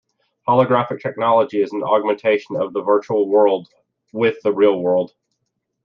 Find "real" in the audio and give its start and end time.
4.51-4.79